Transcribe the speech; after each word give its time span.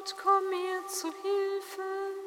Kommt, 0.00 0.16
komm 0.16 0.48
mir 0.48 0.86
zu 0.86 1.08
Hilfe. 1.08 2.19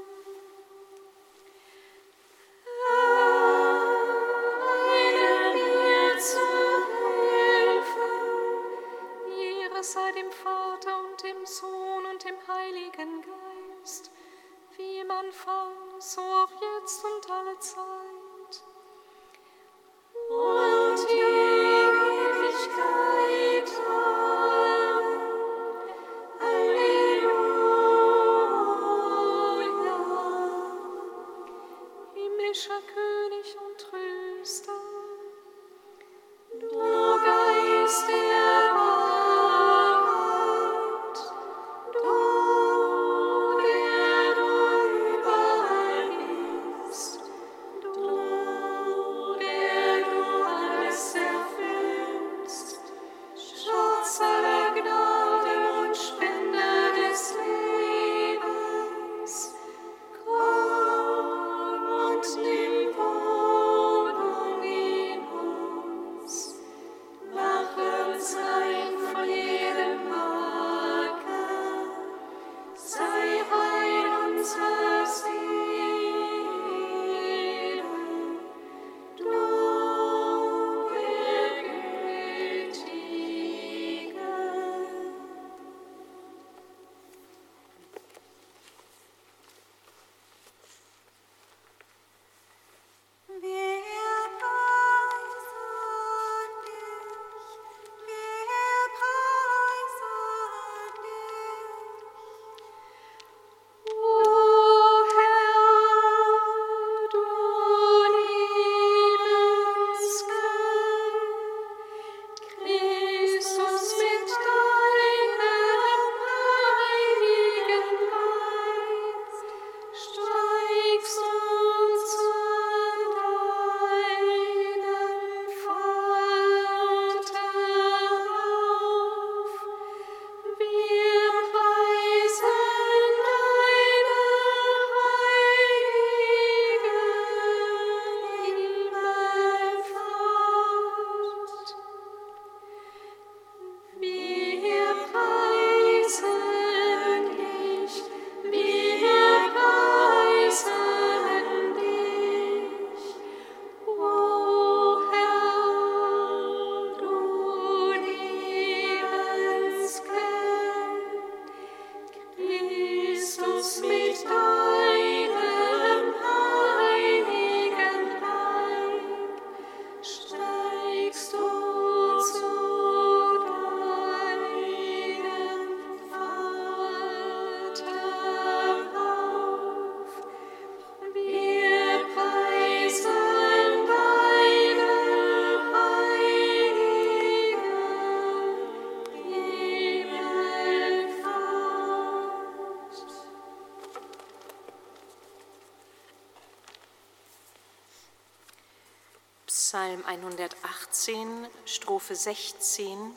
Psalm 199.55 200.03
118, 200.03 201.47
Strophe 201.65 202.15
16, 202.15 203.15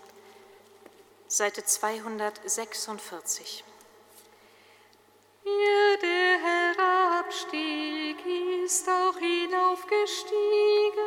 Seite 1.29 1.65
246. 1.65 3.65
Ihr, 5.47 5.99
der 6.03 6.39
herabstieg, 6.77 8.19
ist 8.67 8.87
auch 8.87 9.17
hinaufgestiegen. 9.17 11.06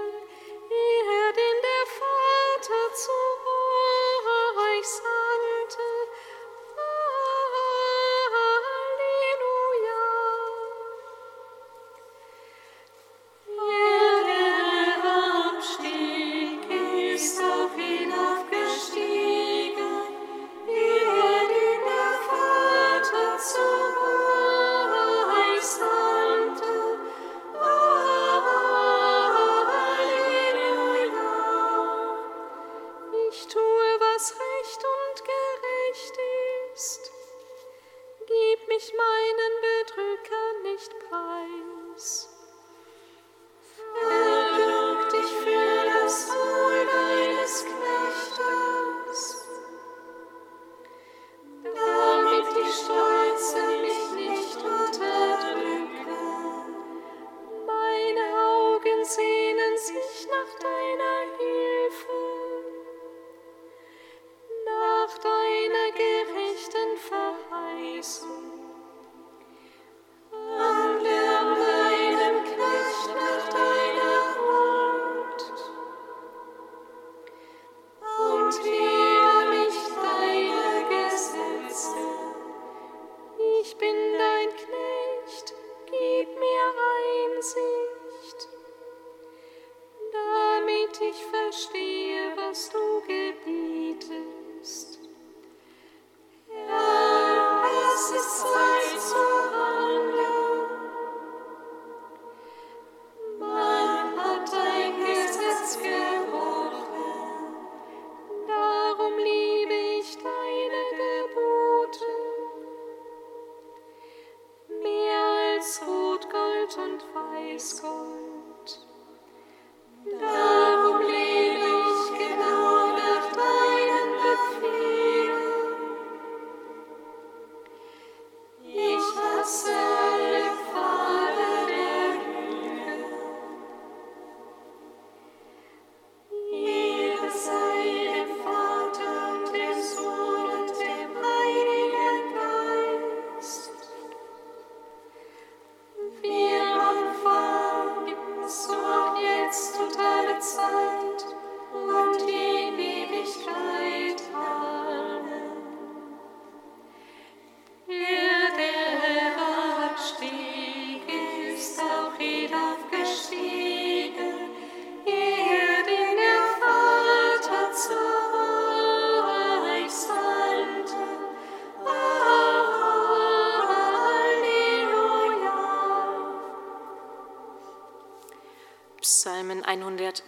und 116.78 117.04
Weißgold. 117.16 118.29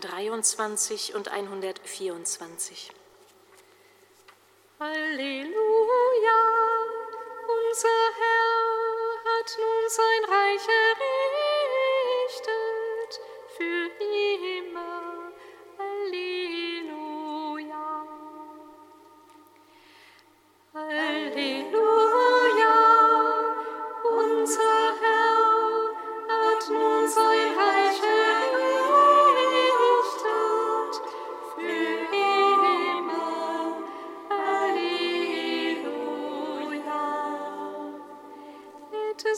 123 0.01 1.15
und 1.15 1.27
124. 1.31 2.91
Halleluja, 4.79 5.51
unser 7.47 7.87
Herr 8.17 8.61
hat 9.25 9.57
nun 9.59 9.89
sein 9.89 10.23
Reich 10.25 10.67
errichtet. 10.67 11.10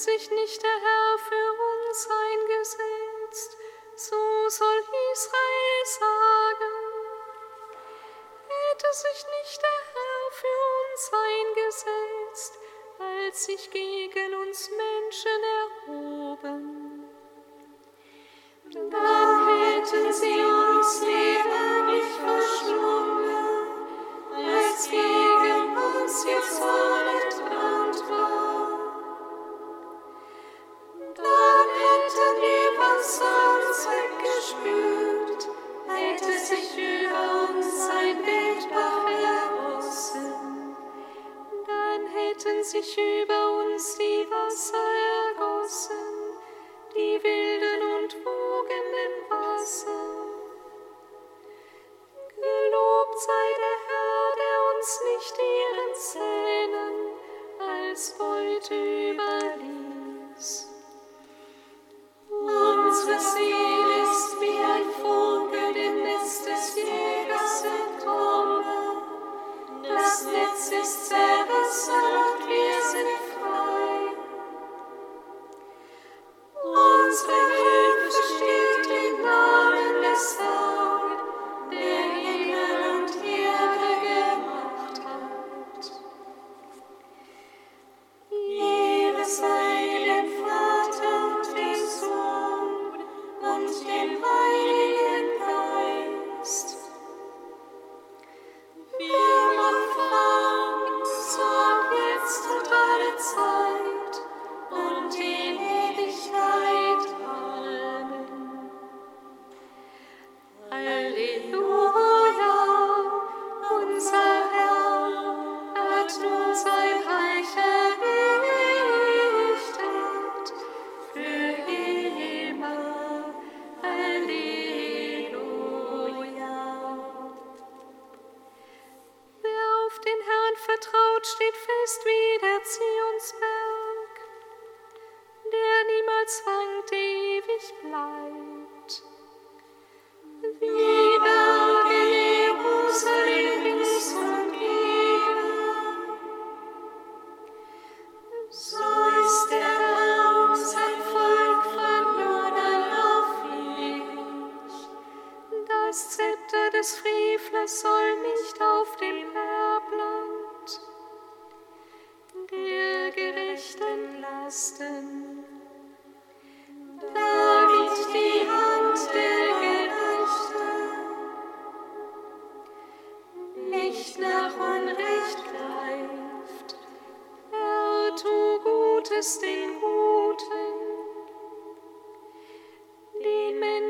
sich 0.03 0.29
nicht 0.31 0.61
der 0.61 0.69
Herr 0.69 1.17
für 1.17 1.49
uns 1.71 2.09
eingesetzt, 2.25 3.57
so 3.95 4.49
soll 4.49 4.79
Israel 5.13 5.85
sagen. 5.85 6.75
Hätte 8.49 8.89
sich 8.91 9.25
nicht 9.39 9.61
der 9.61 9.79
Herr 9.93 10.23
für 10.41 10.59
uns 10.81 11.03
eingesetzt, 11.29 12.53
als 12.99 13.45
sich 13.45 13.71
gegen 13.71 14.35
uns 14.35 14.69
Menschen 14.71 15.41
erhoben. 15.87 16.63
Da 18.91 19.12
sich 42.63 42.97
über 42.97 43.59
uns 43.59 43.97
die 43.97 44.25
Wasser 44.31 44.77
ergossen, 45.27 46.37
die 46.95 47.21
wilden 47.21 47.81
und 47.97 48.15
wogenden 48.25 49.29
Wasser. 49.29 50.03
Gelobt 52.35 53.19
sei 53.19 53.47
der 53.59 53.79
Herr, 53.87 54.35
der 54.37 54.57
uns 54.75 55.01
nicht 55.11 55.35
ihren 55.39 55.93
Zähnen 55.95 56.95
als 57.59 58.17
Beute 58.17 58.75
überliefert. 59.11 59.72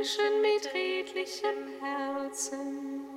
Menschen 0.04 0.42
mit 0.42 0.74
redlichem 0.74 1.80
Herzen. 1.80 3.13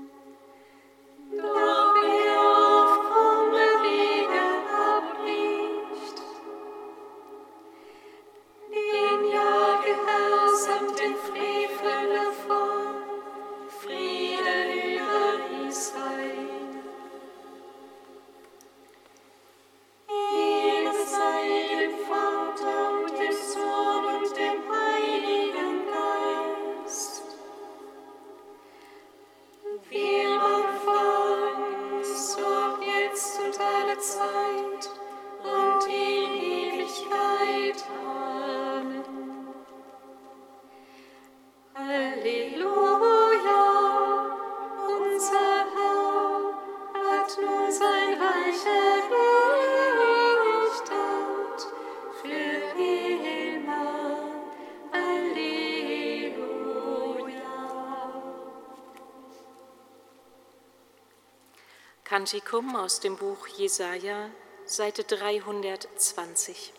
Kantikum 62.17 62.77
aus 62.77 63.01
dem 63.01 63.19
Buch 63.19 63.47
Jesaja, 63.59 64.31
Seite 64.65 65.05
320. 65.05 66.73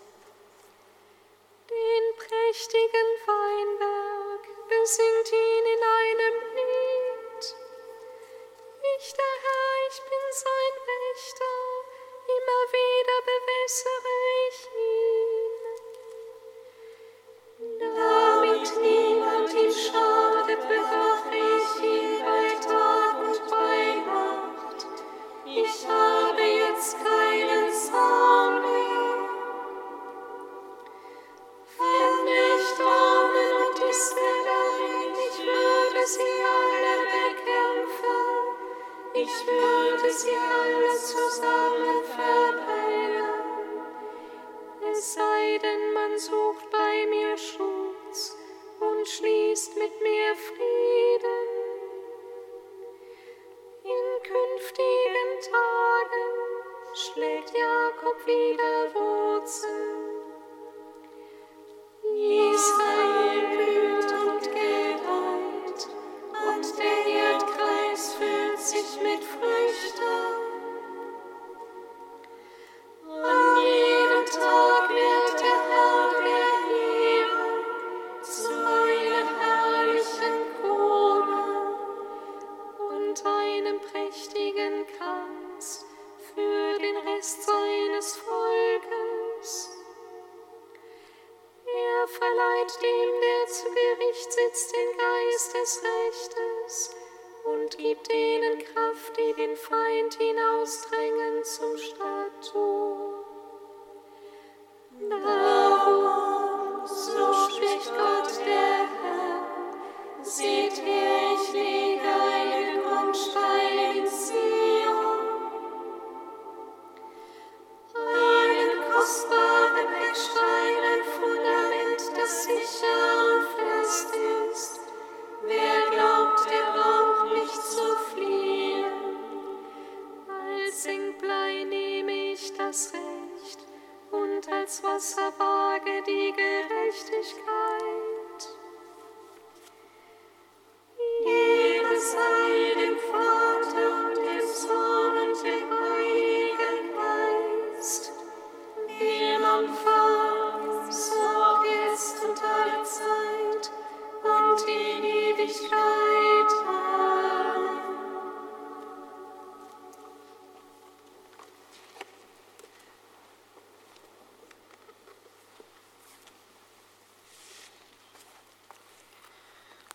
Den 1.70 2.17
prächtigen 2.17 3.08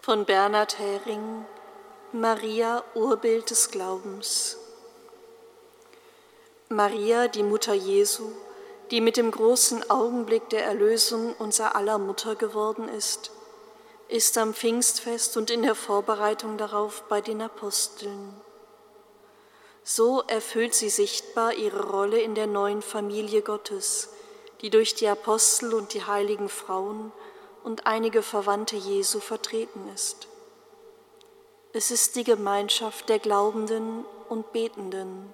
Von 0.04 0.24
Bernhard 0.24 0.80
Hering, 0.80 1.44
Maria, 2.10 2.82
Urbild 2.96 3.48
des 3.50 3.70
Glaubens. 3.70 4.58
Maria, 6.68 7.28
die 7.28 7.44
Mutter 7.44 7.72
Jesu, 7.72 8.32
die 8.90 9.00
mit 9.00 9.16
dem 9.16 9.30
großen 9.30 9.88
Augenblick 9.92 10.48
der 10.48 10.64
Erlösung 10.64 11.36
unser 11.38 11.76
aller 11.76 11.98
Mutter 11.98 12.34
geworden 12.34 12.88
ist, 12.88 13.30
ist 14.08 14.36
am 14.38 14.54
Pfingstfest 14.54 15.36
und 15.36 15.52
in 15.52 15.62
der 15.62 15.76
Vorbereitung 15.76 16.58
darauf 16.58 17.02
bei 17.02 17.20
den 17.20 17.40
Aposteln. 17.40 18.34
So 19.84 20.24
erfüllt 20.26 20.74
sie 20.74 20.90
sichtbar 20.90 21.52
ihre 21.52 21.90
Rolle 21.90 22.20
in 22.20 22.34
der 22.34 22.48
neuen 22.48 22.82
Familie 22.82 23.42
Gottes, 23.42 24.08
die 24.62 24.70
durch 24.70 24.96
die 24.96 25.06
Apostel 25.06 25.72
und 25.72 25.94
die 25.94 26.04
heiligen 26.04 26.48
Frauen 26.48 27.12
und 27.64 27.86
einige 27.86 28.22
Verwandte 28.22 28.76
Jesu 28.76 29.20
vertreten 29.20 29.88
ist. 29.94 30.28
Es 31.72 31.90
ist 31.90 32.16
die 32.16 32.24
Gemeinschaft 32.24 33.08
der 33.08 33.18
Glaubenden 33.18 34.04
und 34.28 34.52
Betenden. 34.52 35.32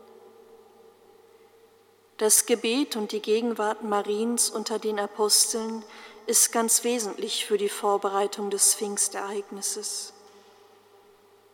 Das 2.18 2.46
Gebet 2.46 2.96
und 2.96 3.12
die 3.12 3.22
Gegenwart 3.22 3.82
Mariens 3.82 4.50
unter 4.50 4.78
den 4.78 4.98
Aposteln 4.98 5.84
ist 6.26 6.52
ganz 6.52 6.84
wesentlich 6.84 7.46
für 7.46 7.58
die 7.58 7.68
Vorbereitung 7.68 8.50
des 8.50 8.74
Pfingstereignisses. 8.74 10.12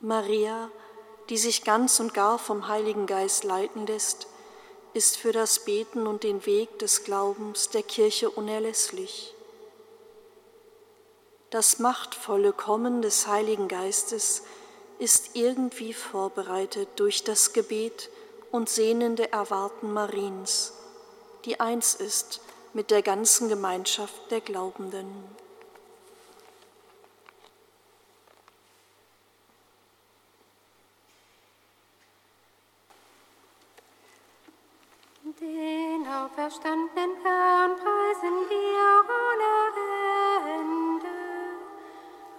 Maria, 0.00 0.70
die 1.30 1.38
sich 1.38 1.64
ganz 1.64 2.00
und 2.00 2.12
gar 2.12 2.38
vom 2.38 2.68
Heiligen 2.68 3.06
Geist 3.06 3.44
leiten 3.44 3.86
lässt, 3.86 4.26
ist 4.92 5.16
für 5.16 5.32
das 5.32 5.64
Beten 5.64 6.06
und 6.06 6.22
den 6.22 6.44
Weg 6.46 6.78
des 6.78 7.04
Glaubens 7.04 7.70
der 7.70 7.82
Kirche 7.82 8.30
unerlässlich. 8.30 9.34
Das 11.54 11.78
machtvolle 11.78 12.52
Kommen 12.52 13.00
des 13.00 13.28
Heiligen 13.28 13.68
Geistes 13.68 14.42
ist 14.98 15.36
irgendwie 15.36 15.94
vorbereitet 15.94 16.88
durch 16.96 17.22
das 17.22 17.52
Gebet 17.52 18.10
und 18.50 18.68
sehnende 18.68 19.30
Erwarten 19.30 19.92
Mariens, 19.92 20.72
die 21.44 21.60
eins 21.60 21.94
ist 21.94 22.40
mit 22.72 22.90
der 22.90 23.02
ganzen 23.02 23.48
Gemeinschaft 23.48 24.32
der 24.32 24.40
Glaubenden. 24.40 25.06
Den 35.40 36.04
auferstandenen 36.08 37.14
Herrn 37.22 37.76
preisen 37.76 38.48
wir 38.48 39.04
ohne 39.06 40.58
Ende. 40.58 40.93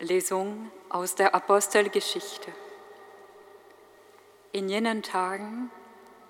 Lesung 0.00 0.70
aus 0.88 1.14
der 1.14 1.34
Apostelgeschichte. 1.34 2.50
In 4.50 4.70
jenen 4.70 5.02
Tagen 5.02 5.70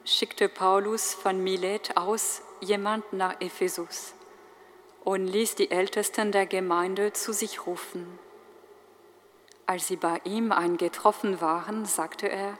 schickte 0.05 0.49
Paulus 0.49 1.15
von 1.15 1.41
Milet 1.41 1.97
aus 1.97 2.43
jemand 2.61 3.13
nach 3.13 3.41
Ephesus 3.41 4.13
und 5.05 5.29
ließ 5.29 5.55
die 5.55 5.71
Ältesten 5.71 6.33
der 6.33 6.47
Gemeinde 6.47 7.13
zu 7.13 7.33
sich 7.33 7.65
rufen. 7.65 8.19
Als 9.67 9.87
sie 9.87 9.97
bei 9.97 10.21
ihm 10.25 10.51
eingetroffen 10.51 11.41
waren, 11.41 11.87
sagte 11.87 12.29
er, 12.29 12.59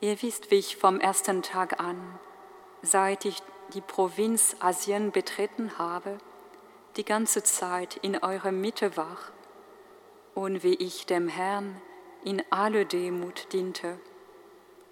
Ihr 0.00 0.20
wisst, 0.20 0.50
wie 0.50 0.56
ich 0.56 0.78
vom 0.78 0.98
ersten 0.98 1.42
Tag 1.42 1.78
an, 1.78 2.18
seit 2.82 3.24
ich 3.24 3.40
die 3.72 3.82
Provinz 3.82 4.56
Asien 4.58 5.12
betreten 5.12 5.78
habe, 5.78 6.18
die 6.96 7.04
ganze 7.04 7.44
Zeit 7.44 7.98
in 8.02 8.18
eurer 8.20 8.50
Mitte 8.50 8.96
war 8.96 9.16
und 10.40 10.62
wie 10.62 10.74
ich 10.76 11.04
dem 11.04 11.28
Herrn 11.28 11.82
in 12.24 12.42
alle 12.48 12.86
Demut 12.86 13.52
diente, 13.52 13.98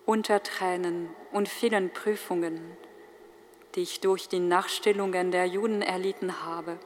unter 0.05 0.43
Tränen 0.43 1.09
und 1.33 1.49
vielen 1.49 1.91
Prüfungen, 1.91 2.77
die 3.75 3.81
ich 3.81 4.01
durch 4.01 4.29
die 4.29 4.41
Nachstellungen 4.41 5.31
der 5.31 5.47
Juden 5.47 5.81
erlitten 5.81 6.45
habe, 6.45 6.79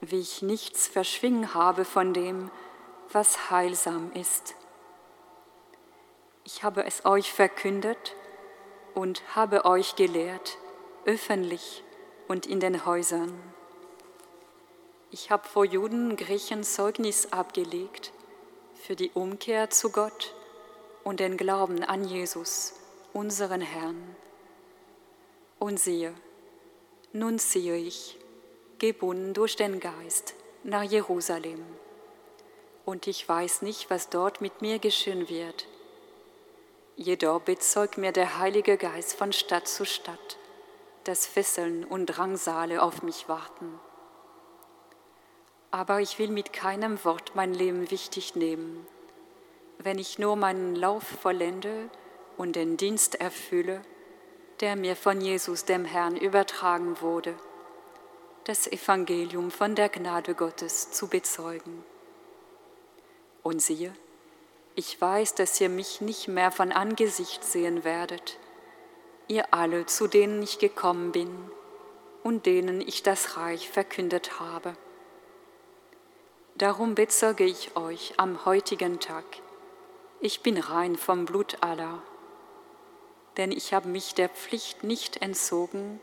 wie 0.00 0.18
ich 0.18 0.42
nichts 0.42 0.88
verschwingen 0.88 1.54
habe 1.54 1.84
von 1.84 2.12
dem, 2.12 2.50
was 3.12 3.52
heilsam 3.52 4.10
ist. 4.14 4.56
Ich 6.42 6.64
habe 6.64 6.84
es 6.84 7.04
euch 7.04 7.32
verkündet 7.32 8.16
und 8.94 9.22
habe 9.36 9.64
euch 9.64 9.94
gelehrt, 9.94 10.58
öffentlich 11.04 11.84
und 12.26 12.46
in 12.46 12.58
den 12.58 12.84
Häusern. 12.84 13.32
Ich 15.14 15.30
habe 15.30 15.46
vor 15.46 15.66
Juden 15.66 16.12
und 16.12 16.16
Griechen 16.16 16.64
Zeugnis 16.64 17.34
abgelegt 17.34 18.12
für 18.82 18.96
die 18.96 19.10
Umkehr 19.10 19.68
zu 19.68 19.92
Gott 19.92 20.34
und 21.04 21.20
den 21.20 21.36
Glauben 21.36 21.84
an 21.84 22.02
Jesus, 22.02 22.72
unseren 23.12 23.60
Herrn. 23.60 24.16
Und 25.58 25.78
siehe, 25.78 26.14
nun 27.12 27.38
ziehe 27.38 27.76
ich, 27.76 28.18
gebunden 28.78 29.34
durch 29.34 29.54
den 29.54 29.80
Geist, 29.80 30.32
nach 30.62 30.82
Jerusalem. 30.82 31.62
Und 32.86 33.06
ich 33.06 33.28
weiß 33.28 33.60
nicht, 33.60 33.90
was 33.90 34.08
dort 34.08 34.40
mit 34.40 34.62
mir 34.62 34.78
geschehen 34.78 35.28
wird. 35.28 35.66
Jedoch 36.96 37.42
bezeugt 37.42 37.98
mir 37.98 38.12
der 38.12 38.38
Heilige 38.38 38.78
Geist 38.78 39.12
von 39.12 39.34
Stadt 39.34 39.68
zu 39.68 39.84
Stadt, 39.84 40.38
dass 41.04 41.26
Fesseln 41.26 41.84
und 41.84 42.06
Drangsale 42.06 42.82
auf 42.82 43.02
mich 43.02 43.28
warten 43.28 43.78
aber 45.72 46.00
ich 46.00 46.18
will 46.18 46.28
mit 46.28 46.52
keinem 46.52 47.02
Wort 47.04 47.32
mein 47.34 47.54
Leben 47.54 47.90
wichtig 47.90 48.36
nehmen. 48.36 48.86
Wenn 49.78 49.98
ich 49.98 50.18
nur 50.18 50.36
meinen 50.36 50.76
Lauf 50.76 51.02
vollende 51.02 51.90
und 52.36 52.54
den 52.54 52.76
Dienst 52.76 53.16
erfülle, 53.16 53.80
der 54.60 54.76
mir 54.76 54.94
von 54.94 55.20
Jesus, 55.20 55.64
dem 55.64 55.86
Herrn, 55.86 56.16
übertragen 56.16 57.00
wurde, 57.00 57.34
das 58.44 58.66
Evangelium 58.70 59.50
von 59.50 59.74
der 59.74 59.88
Gnade 59.88 60.34
Gottes 60.34 60.90
zu 60.90 61.08
bezeugen. 61.08 61.84
Und 63.42 63.62
siehe, 63.62 63.94
ich 64.74 65.00
weiß, 65.00 65.34
dass 65.34 65.60
ihr 65.60 65.70
mich 65.70 66.02
nicht 66.02 66.28
mehr 66.28 66.50
von 66.50 66.70
Angesicht 66.70 67.44
sehen 67.44 67.82
werdet, 67.82 68.38
ihr 69.26 69.54
alle, 69.54 69.86
zu 69.86 70.06
denen 70.06 70.42
ich 70.42 70.58
gekommen 70.58 71.12
bin 71.12 71.30
und 72.22 72.44
denen 72.44 72.82
ich 72.82 73.02
das 73.02 73.38
Reich 73.38 73.70
verkündet 73.70 74.38
habe. 74.38 74.76
Darum 76.62 76.94
bezeuge 76.94 77.42
ich 77.42 77.74
euch 77.74 78.14
am 78.18 78.44
heutigen 78.44 79.00
Tag, 79.00 79.24
ich 80.20 80.44
bin 80.44 80.56
rein 80.56 80.94
vom 80.94 81.24
Blut 81.24 81.56
aller, 81.60 82.00
denn 83.36 83.50
ich 83.50 83.74
habe 83.74 83.88
mich 83.88 84.14
der 84.14 84.28
Pflicht 84.28 84.84
nicht 84.84 85.22
entzogen, 85.22 85.98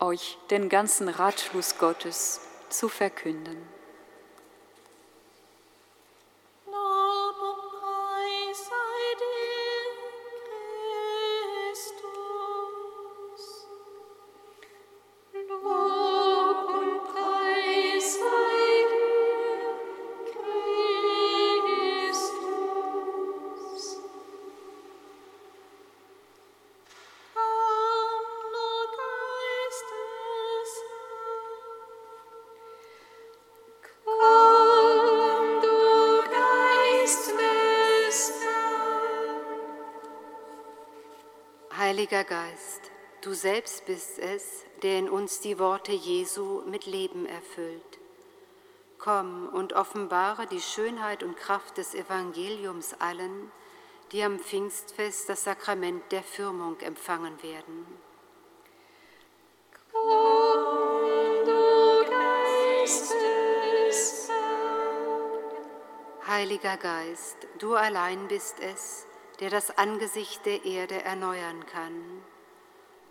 euch 0.00 0.36
den 0.50 0.68
ganzen 0.68 1.08
Ratschluss 1.08 1.78
Gottes 1.78 2.40
zu 2.68 2.88
verkünden. 2.88 3.77
Heiliger 42.10 42.24
Geist, 42.24 42.90
du 43.20 43.34
selbst 43.34 43.84
bist 43.84 44.18
es, 44.18 44.64
der 44.82 44.98
in 44.98 45.10
uns 45.10 45.40
die 45.40 45.58
Worte 45.58 45.92
Jesu 45.92 46.62
mit 46.64 46.86
Leben 46.86 47.26
erfüllt. 47.26 47.98
Komm 48.96 49.46
und 49.52 49.74
offenbare 49.74 50.46
die 50.46 50.62
Schönheit 50.62 51.22
und 51.22 51.36
Kraft 51.36 51.76
des 51.76 51.94
Evangeliums 51.94 52.94
allen, 52.98 53.52
die 54.10 54.22
am 54.22 54.38
Pfingstfest 54.38 55.28
das 55.28 55.44
Sakrament 55.44 56.10
der 56.10 56.22
Firmung 56.22 56.80
empfangen 56.80 57.42
werden. 57.42 57.84
Komm, 59.92 61.44
du 61.44 62.10
Geist 62.10 63.12
des 63.86 64.30
Heiliger 66.26 66.78
Geist, 66.78 67.36
du 67.58 67.74
allein 67.74 68.28
bist 68.28 68.60
es, 68.60 69.07
der 69.40 69.50
das 69.50 69.76
Angesicht 69.78 70.44
der 70.46 70.64
Erde 70.64 71.02
erneuern 71.02 71.64
kann. 71.66 72.22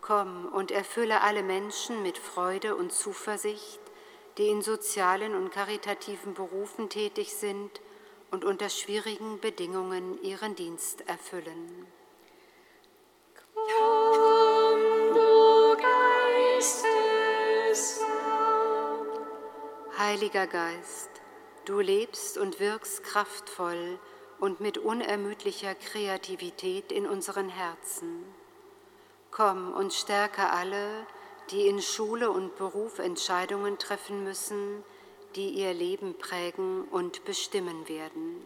Komm 0.01 0.45
und 0.45 0.71
erfülle 0.71 1.21
alle 1.21 1.43
Menschen 1.43 2.03
mit 2.03 2.17
Freude 2.17 2.75
und 2.75 2.91
Zuversicht, 2.91 3.79
die 4.37 4.47
in 4.47 4.61
sozialen 4.61 5.35
und 5.35 5.51
karitativen 5.51 6.33
Berufen 6.33 6.89
tätig 6.89 7.33
sind 7.33 7.81
und 8.31 8.45
unter 8.45 8.69
schwierigen 8.69 9.39
Bedingungen 9.39 10.21
ihren 10.21 10.55
Dienst 10.55 11.07
erfüllen. 11.07 11.87
Komm, 13.55 15.13
du 15.13 15.77
Geist 15.81 16.85
des 17.69 18.01
Heiliger 19.97 20.45
Geist, 20.45 21.09
du 21.65 21.79
lebst 21.79 22.37
und 22.37 22.59
wirkst 22.59 23.03
kraftvoll 23.03 23.99
und 24.39 24.59
mit 24.59 24.77
unermüdlicher 24.77 25.75
Kreativität 25.75 26.91
in 26.91 27.07
unseren 27.07 27.49
Herzen. 27.49 28.23
Komm 29.31 29.73
und 29.73 29.93
stärke 29.93 30.49
alle, 30.49 31.05
die 31.51 31.67
in 31.67 31.81
Schule 31.81 32.29
und 32.29 32.55
Beruf 32.57 32.99
Entscheidungen 32.99 33.77
treffen 33.77 34.23
müssen, 34.23 34.83
die 35.35 35.49
ihr 35.49 35.73
Leben 35.73 36.17
prägen 36.17 36.85
und 36.85 37.23
bestimmen 37.25 37.87
werden. 37.87 38.41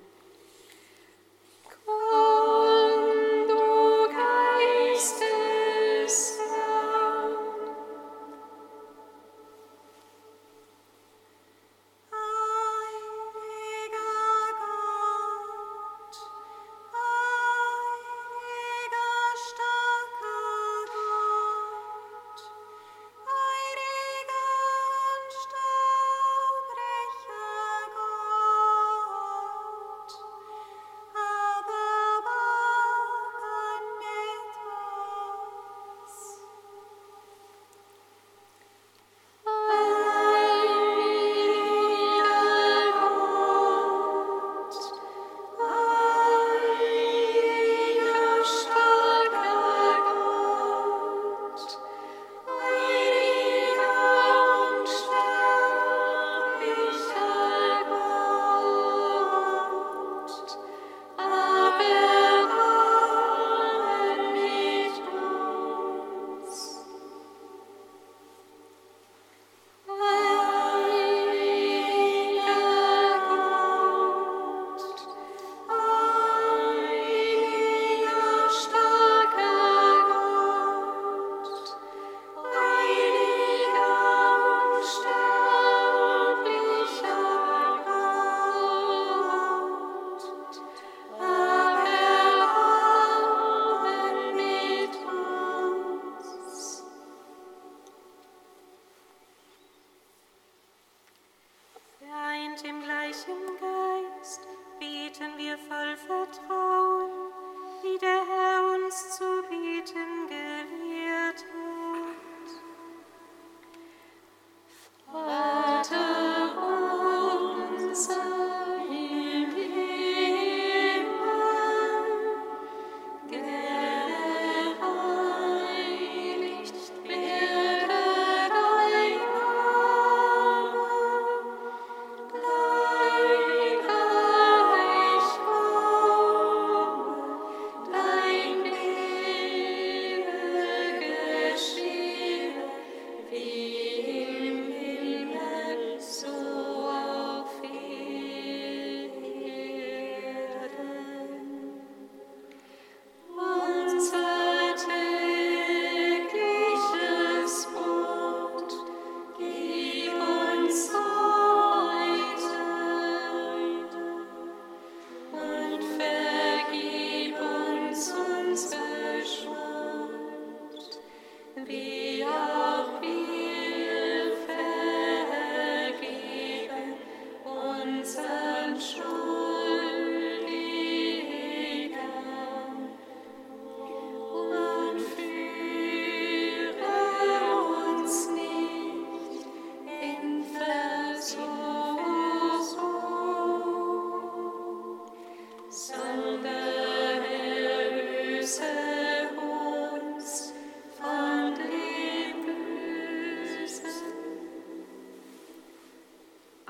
Komm, 1.86 2.21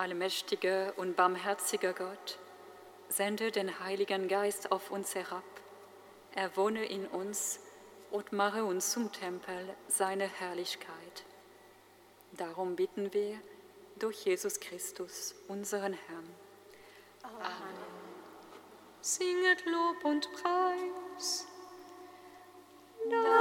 Allmächtiger 0.02 0.94
und 0.98 1.16
barmherziger 1.16 1.94
Gott, 1.94 2.40
sende 3.08 3.52
den 3.52 3.80
Heiligen 3.82 4.28
Geist 4.28 4.72
auf 4.72 4.90
uns 4.90 5.14
herab. 5.14 5.44
Er 6.34 6.58
wohne 6.58 6.86
in 6.86 7.06
uns 7.06 7.60
und 8.10 8.32
mache 8.32 8.66
uns 8.66 8.90
zum 8.90 9.12
Tempel 9.12 9.76
seiner 9.88 10.26
Herrlichkeit. 10.26 11.24
Darum 12.32 12.76
bitten 12.76 13.14
wir 13.14 13.40
durch 14.00 14.26
Jesus 14.26 14.60
Christus, 14.60 15.36
unseren 15.48 15.94
Herrn. 15.94 16.36
Singet 19.02 19.64
Lob 19.68 20.04
und 20.04 20.28
Preis. 20.34 21.46
Dank 23.08 23.40